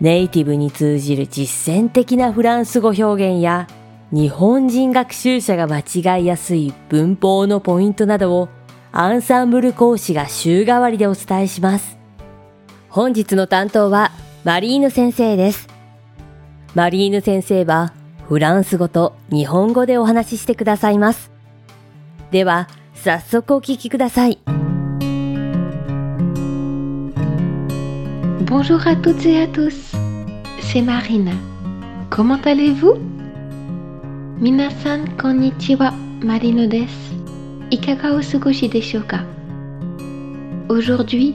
[0.00, 3.68] ネイティブに通じる実践的なフランス語表現や
[4.10, 8.48] 日本人学習者が間違いやすい文法のポイントなどを
[8.92, 11.98] アンサンブル講師が週替わりでお伝えします。
[12.88, 14.12] 本日の担当は
[14.44, 15.68] マリーヌ先生です。
[16.74, 17.92] マリーヌ先生は
[18.28, 21.30] フランス語と日本語でお話ししてくださいます。
[22.30, 24.38] では、早速お聞きください。
[28.56, 29.96] Bonjour à toutes et à tous,
[30.60, 31.32] c'est Marina.
[32.08, 32.94] Comment allez-vous?
[34.40, 35.92] Minasan konnichiwa,
[36.24, 36.86] Marino des.
[37.72, 38.70] Ikaka sugoshi
[40.68, 41.32] Aujourd'hui,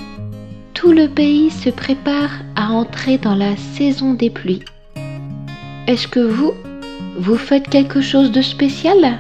[0.73, 4.63] tout le pays se prépare à entrer dans la saison des pluies.
[5.87, 6.53] Est-ce que vous,
[7.19, 9.19] vous faites quelque chose de spécial?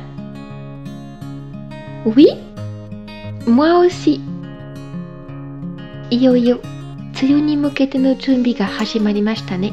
[2.05, 2.29] Oui
[3.45, 4.21] Moi aussi.
[6.09, 6.61] Yo yo.
[7.20, 9.72] 梅雨に向けての準備が始まりましたね。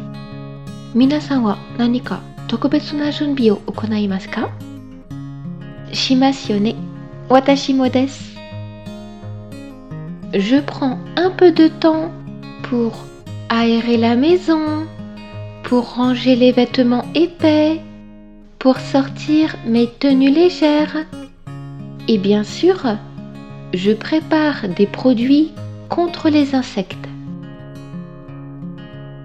[0.94, 4.50] 皆さんは何か特別な準備を行いますか
[5.94, 6.76] しますよね。
[7.30, 8.36] 私もです。
[10.34, 12.12] Je prends un peu de temps
[12.64, 12.94] pour
[13.50, 14.88] aérer la maison,
[15.64, 17.82] pour ranger les vêtements épais,
[18.60, 21.06] pour sortir mes tenues légères.
[22.08, 22.98] Et bien sûr,
[23.74, 25.52] je prépare des produits
[25.90, 27.05] contre les insectes.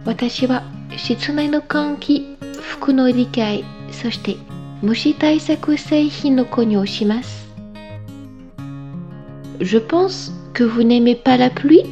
[0.04, 0.62] 私は
[0.96, 4.36] 室内の換気、服の理解、そして
[4.82, 7.46] 虫対策製品の購入をします。
[9.58, 11.84] Je pense que vous n'aimez pas la pluie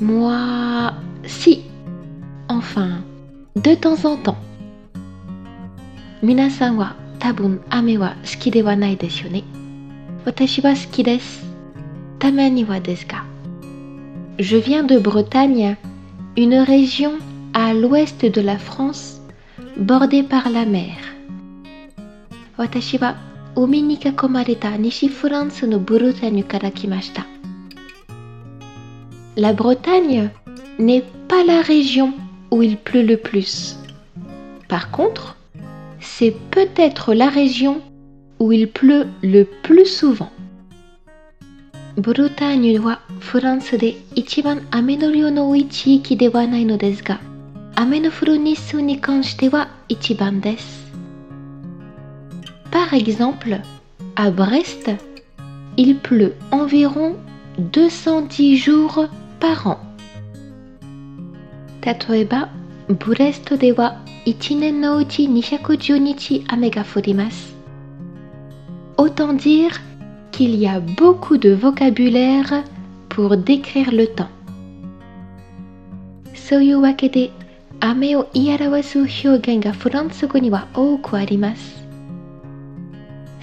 [0.00, 0.92] Moi,
[1.24, 1.64] si.
[2.48, 3.02] Enfin,
[3.56, 4.36] de temps en temps.
[6.22, 9.42] 皆さんは多分雨は好きではないですよね。
[10.24, 11.44] 私は好きです。
[12.18, 13.24] たまにはですが。
[14.38, 15.76] Je viens de Bretagne,
[16.37, 17.13] une région
[17.53, 19.21] à l'ouest de la France
[19.75, 20.95] bordée par la mer.
[29.35, 30.29] La Bretagne
[30.79, 32.13] n'est pas la région
[32.49, 33.77] où il pleut le plus.
[34.69, 35.35] Par contre,
[35.99, 37.81] c'est peut-être la région
[38.39, 40.31] où il pleut le plus souvent.
[42.00, 47.20] ブルターニュはフランスで一番雨の量の多い地域ではないのですが、
[47.74, 50.92] 雨の降る日数に関しては一番です。
[52.70, 53.62] Par exemple,
[54.14, 54.98] à Brest,
[55.76, 57.16] il pleut environ
[57.58, 59.08] 210 jours
[59.40, 59.78] par an.
[62.08, 62.50] 例えば、
[62.88, 67.54] ブレストでは1年のうち210日雨が降ります。
[68.96, 69.70] Autant dire
[70.41, 72.63] qu'il y a beaucoup de vocabulaire
[73.09, 74.33] pour décrire le temps.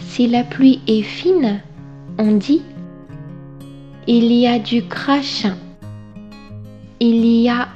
[0.00, 1.60] Si la pluie est fine,
[2.18, 2.62] on dit
[4.08, 5.54] il y a du crachin.
[6.98, 7.68] Il y a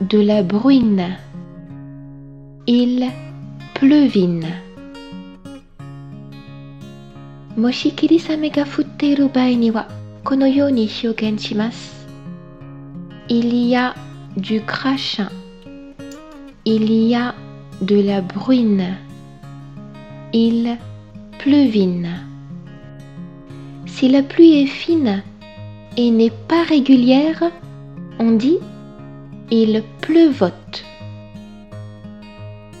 [0.00, 1.16] de la bruine.
[2.68, 3.08] Il
[3.74, 4.67] pleuvine.
[7.57, 9.87] もし霧雨が降っている場合には
[10.23, 12.07] このように表現します。
[13.29, 13.95] Il y a
[14.37, 15.29] du crachin.
[16.65, 17.33] Il y a
[17.81, 18.97] de la bruine.
[20.31, 20.77] Il
[21.37, 22.25] pleuvine.
[23.85, 25.23] Si la pluie est fine
[25.95, 27.51] et n'est pas régulière,
[28.19, 28.59] on dit
[29.51, 30.83] il pleuvote.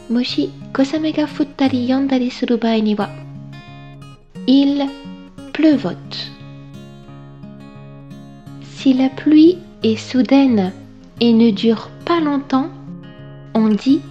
[0.09, 3.09] もし小雨が降ったり止んだりする場合には
[4.47, 4.87] il
[5.53, 6.31] pleuvote.
[8.61, 10.73] Si la pluie est soudaine
[11.21, 12.69] et ne dure pas longtemps,
[13.53, 14.01] on dit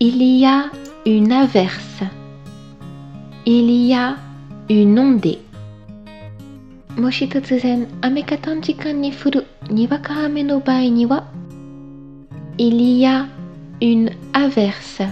[0.00, 0.70] il y a
[1.06, 2.02] une averse.
[3.46, 4.16] Il y a
[4.68, 5.38] une ondée.
[6.96, 11.26] もし突然雨が短時間に降るにわか雨の場合には
[12.56, 13.26] Il y a
[13.80, 15.08] une averse.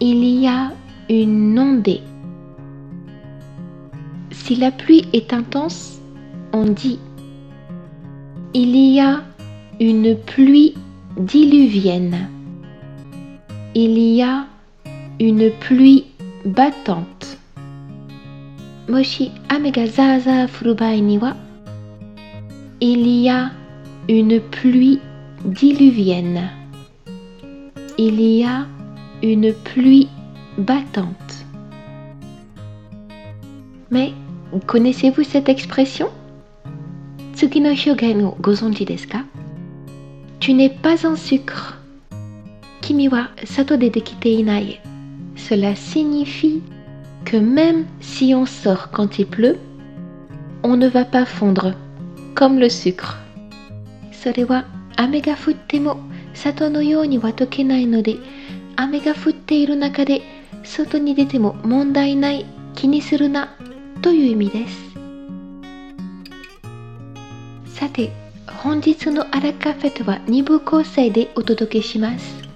[0.00, 0.72] Il y a
[1.08, 2.02] une ondée.
[4.43, 6.01] Si la pluie est intense,
[6.53, 6.97] on dit
[8.55, 9.21] Il y a
[9.79, 10.73] une pluie
[11.17, 12.27] diluvienne.
[13.75, 14.47] Il y a
[15.19, 16.05] une pluie
[16.45, 17.37] battante.
[18.87, 21.35] Moshi amegazaza furubainiwa.
[22.81, 23.51] Il y a
[24.07, 24.99] une pluie
[25.45, 26.49] diluvienne.
[27.99, 28.65] Il y a
[29.21, 30.07] une pluie
[30.57, 31.45] battante.
[33.91, 34.13] Mais
[34.65, 36.09] Connaissez-vous cette expression?
[40.39, 41.77] Tu n'es pas en sucre.
[42.81, 44.79] Kimi wa sato de dekite inai.
[45.35, 46.61] Cela signifie
[47.25, 49.57] que même si on sort quand il pleut,
[50.63, 51.73] on ne va pas fondre,
[52.33, 53.19] comme le sucre.
[54.11, 54.63] Sore wa
[54.97, 55.97] ame ga futte mo
[56.33, 58.17] sato no you ni wa tokenai node,
[58.77, 60.21] ame futte naka de
[60.63, 62.29] soto ni dete mo mondai na
[64.01, 64.89] という意味です。
[67.75, 68.11] さて、
[68.63, 72.49] 本日のアラカフェとは2部構成でお届けします。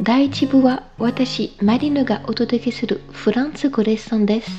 [0.00, 4.50] 第一部は私マリヌがお届けするフランス語レッスンです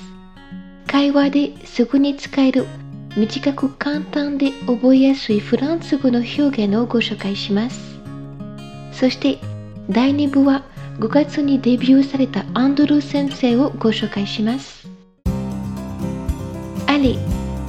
[0.86, 2.66] 会話ですぐに使える
[3.16, 8.00] 短く簡単で覚えやすいフランス語の表現をご紹介します
[8.92, 9.40] そして
[9.90, 10.66] 第2部は
[11.00, 14.90] 5月にデビューされたアンドルー先生をご紹介します
[16.99, 17.19] Allez,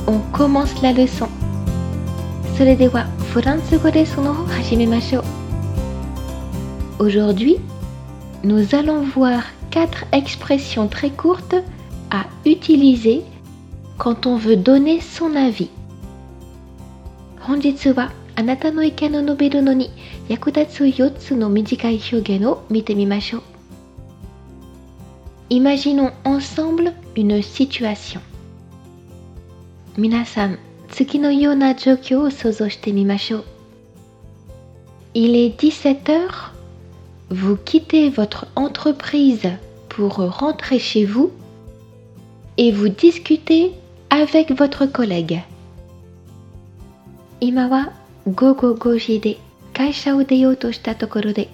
[0.07, 1.27] on commence la leçon
[2.57, 5.23] それではフランス語レッスンを始めましょう
[6.99, 7.59] Aujourd'hui,
[8.43, 11.55] nous allons voir quatre expressions très courtes
[12.09, 13.23] à utiliser
[13.97, 15.69] quand on veut donner son avis.
[17.41, 19.91] 本日はあなたの意見を述べるのに
[20.29, 23.41] 役立つ4つの短い表現を見てみましょう。
[25.49, 28.21] Imaginons ensemble une situation.
[29.97, 30.59] 皆さん、
[30.89, 33.45] 次のような状況を想像してみましょう。
[35.13, 36.55] Il est 17 heures
[37.29, 39.49] vous quittez votre entreprise
[39.89, 41.31] pour rentrer chez vous
[42.57, 43.73] et vous discutez
[44.09, 45.41] avec votre collègue.
[47.41, 47.93] 今は
[48.27, 49.37] 午後5時で
[49.73, 51.49] 会社を出ようとしたところで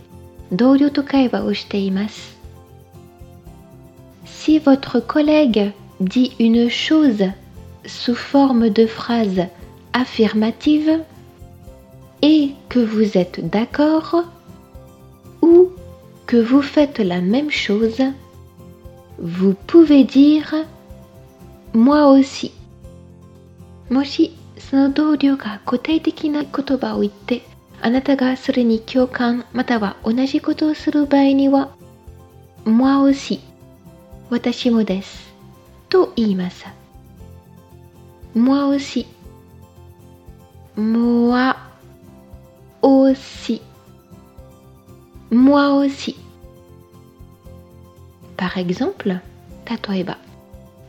[0.51, 2.37] 同僚と会話をしています。
[4.25, 5.71] Si votre collègue
[6.01, 7.31] dit une chose
[7.85, 9.47] sous forme de phrase
[9.93, 11.03] affirmative
[12.21, 14.23] et que vous êtes d'accord,
[15.41, 15.69] ou
[16.27, 18.03] que vous faites la même chose,
[19.19, 20.55] vous pouvez dire
[21.73, 22.51] moi aussi.
[23.89, 27.41] もしその同僚が固定的な言葉を言って
[27.81, 31.75] あなたがそれに共感または同じことをする場合には
[32.63, 33.41] moi aussi
[34.29, 35.33] 私もです
[35.89, 36.65] と言います
[38.36, 39.06] Moi aussi
[40.76, 41.56] moi
[42.82, 43.60] aussi
[45.30, 46.16] moi aussi.
[48.36, 49.18] Par exemple,
[49.64, 50.16] Tatoeba.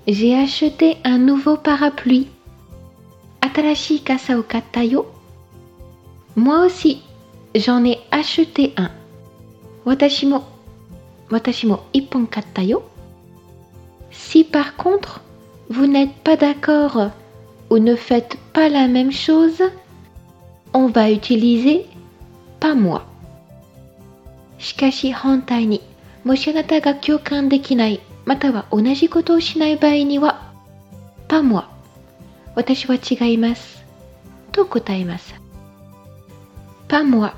[0.07, 2.27] J'ai acheté un nouveau parapluie.
[3.41, 4.45] Atarashi kasa o
[6.35, 7.01] Moi aussi,
[7.55, 8.91] j'en ai acheté un.
[9.85, 10.43] Watashi mo,
[11.31, 12.61] watashi mo ippon katta
[14.11, 15.21] Si par contre,
[15.69, 17.09] vous n'êtes pas d'accord
[17.70, 19.62] ou ne faites pas la même chose,
[20.72, 21.86] on va utiliser
[22.60, 23.02] pas moi.
[24.58, 25.80] しかし反対に、
[26.24, 30.52] もしあなたが共感できない、または同じことをしない場合には、
[31.28, 31.68] パモア、
[32.54, 33.82] 私は違います。
[34.52, 35.34] と答えます。
[36.88, 37.34] パモア、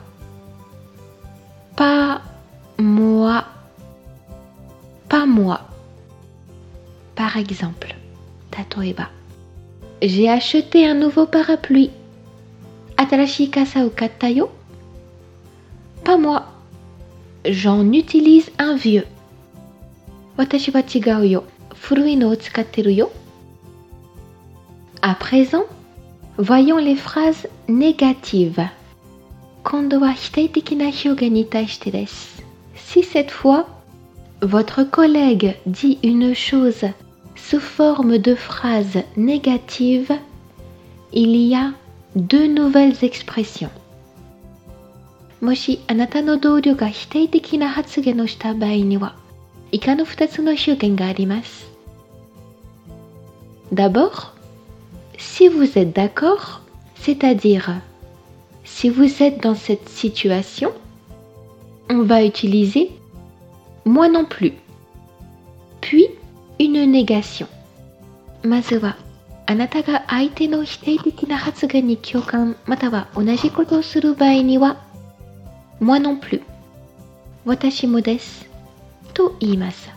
[1.77, 2.23] パ
[2.77, 3.51] モア、
[5.09, 5.71] パモア。
[7.15, 7.95] Par exemple,
[8.51, 9.11] 例えば、
[10.02, 11.92] j'ai acheté un nouveau parapluie.
[12.98, 14.50] Atarashi kasa o
[16.04, 16.46] Pas moi.
[17.46, 19.06] J'en utilise un vieux.
[20.38, 21.44] Watashi wa yo.
[21.76, 22.34] Furui no.
[25.02, 25.66] À présent,
[26.38, 28.68] voyons les phrases négatives.
[29.64, 30.14] Kondo wa.
[32.76, 33.68] Si cette fois,
[34.42, 36.86] votre collègue dit une chose
[37.39, 40.13] sous forme de phrase négative,
[41.13, 41.73] il y a
[42.17, 43.71] deux nouvelles expressions.
[45.41, 49.15] もしあなたの同僚が否定的な発言をした場合には、
[49.73, 51.69] 以下の2つの表現があります。
[53.73, 54.33] D'abord,
[55.19, 56.61] si vous êtes d'accord,
[56.97, 57.83] c'est-à-dire
[58.65, 60.73] si vous êtes dans cette situation,
[61.91, 62.93] on va utiliser
[63.85, 64.55] moi non plus.
[66.59, 67.47] Puis une négation.
[68.43, 68.97] まずは、
[69.47, 74.83] あなたが相手の否定的な発言に共感または同じことをする場合には、
[75.81, 76.43] moi non plus.
[77.47, 78.49] Watashi mo desu.
[79.13, 79.91] と言います。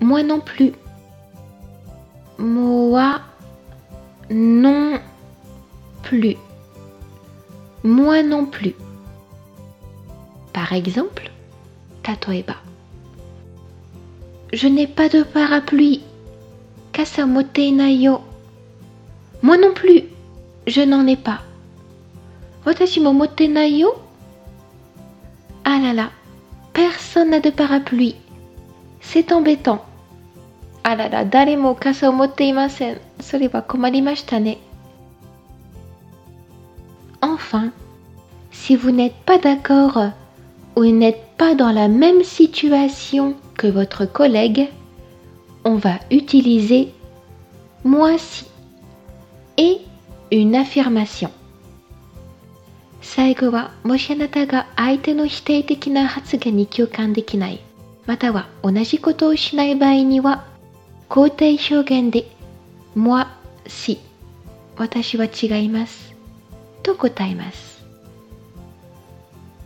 [0.00, 0.74] moi non plus,
[2.38, 3.20] moi
[4.28, 5.00] non
[6.02, 6.36] plus,
[7.82, 8.74] moi non plus.
[10.52, 11.30] Par exemple,
[12.28, 12.62] 例えば
[14.53, 16.01] Je n'ai pas de parapluie.
[16.91, 18.19] Kasamote nayo.
[19.41, 20.03] Moi non plus,
[20.67, 21.39] je n'en ai pas.
[22.65, 23.01] Watashi.
[25.63, 26.09] Ah là là,
[26.73, 28.15] personne n'a de parapluie.
[28.99, 29.85] C'est embêtant.
[30.83, 32.97] Ah là là, dare mo kasa imasen.
[33.19, 33.49] Sore.
[37.21, 37.71] Enfin,
[38.51, 40.11] si vous n'êtes pas d'accord
[40.75, 44.69] ou n'êtes pas dans la même situation que votre collègue,
[45.63, 46.91] on va utiliser
[47.83, 48.47] moi si
[49.55, 49.81] et
[50.31, 51.29] une affirmation.
[53.03, 57.59] 最後はもしあなたが相手の否定的な発言に共感できない
[58.07, 60.45] または同じことをしない場合には
[61.09, 62.25] 肯定表現で
[62.95, 63.27] moi
[63.65, 63.99] si
[64.77, 66.15] 私は違います
[66.83, 67.83] と答えます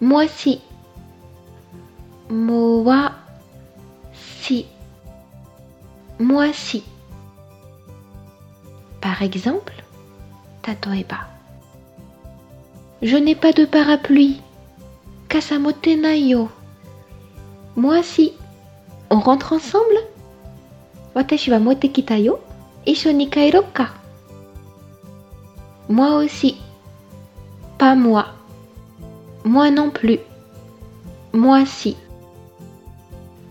[0.01, 0.59] moi si
[2.29, 3.24] moi
[6.19, 6.83] moi si.
[9.01, 9.73] Par exemple,
[10.61, 11.27] tatoeba.
[13.01, 14.41] Je n'ai pas de parapluie.
[15.27, 16.49] Kasamotenayo.
[17.75, 18.33] Moi si.
[19.09, 19.99] On rentre ensemble?
[21.15, 22.39] Watashi wa mote kita yo.
[22.85, 23.29] Isho ni.
[25.89, 26.55] Moi aussi.
[27.77, 28.27] Pas moi.
[29.43, 30.19] Moi non plus.
[31.33, 31.97] Moi si.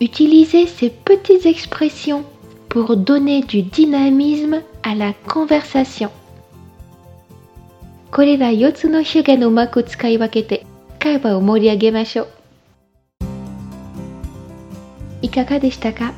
[0.01, 2.25] Utilisez ces petites expressions
[2.75, 6.11] pour donner du dynamisme à la conversation.
[8.11, 10.67] これら4つの表現をうまく使い分けて
[10.99, 12.29] 会話を盛り上げましょう
[15.23, 16.15] いかがでしたか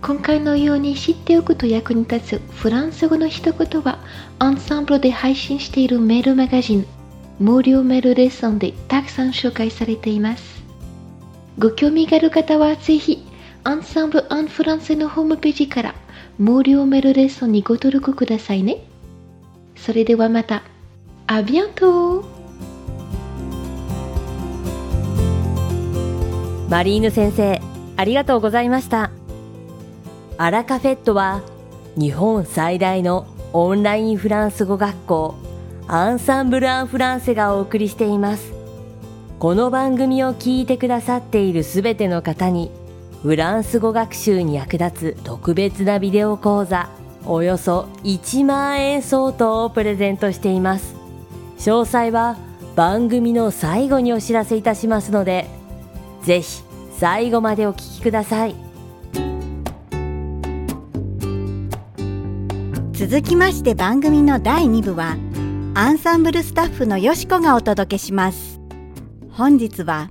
[0.00, 3.98] 今回のように知っておくと役に立つフランス語の一言は
[4.38, 6.86] アンサンブルで配信しているメールマガジン
[7.38, 10.62] 無料メールレッスンでたくさん紹介されています
[11.58, 13.29] ご興味がある方はぜひ
[13.62, 15.94] アンサンブ・アン・フランセのホームページから
[16.38, 18.82] 無料メールレッスンにご登録くださいね
[19.76, 20.62] それではまた
[21.26, 22.24] À bientôt!
[26.68, 27.60] マリーヌ先生、
[27.96, 29.10] ありがとうございました。
[30.38, 31.42] アラカフェットは
[31.96, 35.34] 日本最大のオンラインフランス語学校
[35.86, 38.52] アンサンブル・アン・フランセがお送りしています。
[39.38, 42.70] この番組を聞いてくださっているすべての方に
[43.22, 46.88] フランス語学習に役立つ特別なビデオ講座
[47.26, 51.00] およそ1万円相当をプレゼントしています。
[51.60, 52.38] 詳細は
[52.74, 55.46] 番組の最後にお知らせいたしますので
[56.22, 56.62] ぜひ
[56.96, 58.54] 最後までお聞きください
[62.92, 65.16] 続きまして番組の第2部は
[65.74, 68.58] アンサンブルスタッフのよしこがお届けします
[69.30, 70.10] 本日は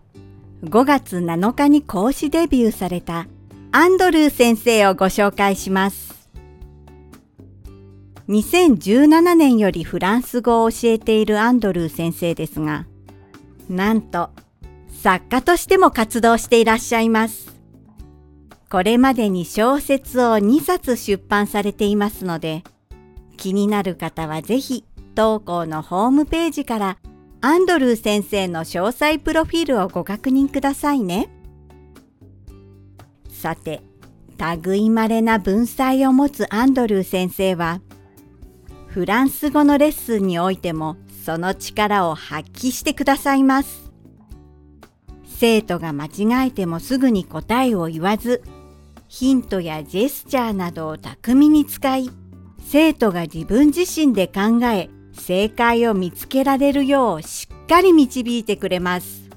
[0.64, 3.28] 5月7日に講師デビューされた
[3.72, 6.20] アンドルー先生をご紹介します
[8.30, 12.86] 2017年よりフランス語を教えているアンドルー先生ですが、
[13.68, 14.30] なんと
[15.02, 17.58] 作家としても活動していらっしゃいます。
[18.70, 22.64] これまでに小説を2冊出版されていますので、
[23.36, 24.86] 気になる方はぜひ
[25.16, 26.98] 当校のホームページから
[27.42, 31.30] アンドルー先生の詳細プロフィールをご確認くださいね。
[33.30, 33.82] さて、
[34.62, 37.82] 類まれな文才を持つアンドルー先生は、
[38.88, 43.90] フランス語のレッスンにおいてもその力を発揮してくださいます。
[45.26, 48.44] 生徒が間違えてもすぐに答えを言わず、
[49.08, 52.10] ヒントやジェスチャーなどを巧みに使い、
[52.66, 54.90] 生徒が自分自身で考え、
[55.20, 59.30] 正解を見つけられるようしっかり導いてくれます。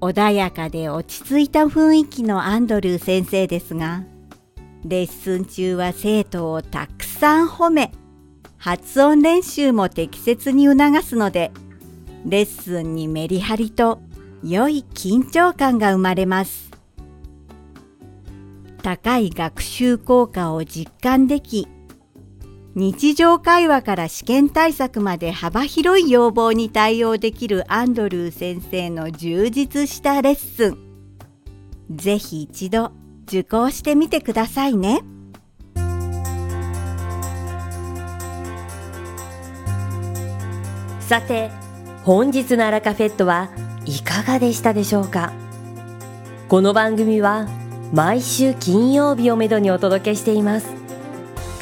[0.00, 4.04] 穏やかで落ち着いた雰囲気のアンドルー先生ですが、
[4.84, 7.92] レッスン中は生徒をたくさん褒め、
[8.56, 11.50] 発音練習も適切に促すので、
[12.24, 14.00] レッスンにメリハリと
[14.44, 16.70] 良い緊張感が生まれます。
[18.82, 21.66] 高い学習効果を実感でき、
[22.80, 30.78] 日常会話から試験対策まで幅広い要望に対応できるアンドルー先生の充実したレッスン。
[31.90, 32.92] ぜひ一度
[33.24, 35.00] 受講してみてくださいね。
[41.00, 41.50] さて
[42.04, 43.50] 本日のアラカフェットは
[43.86, 45.32] いかがでしたでしょうか？
[46.48, 47.48] この番組は
[47.92, 50.77] 毎週金曜日をめどにお届けしています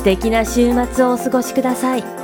[0.00, 2.19] 素敵な週末をお過ごしください。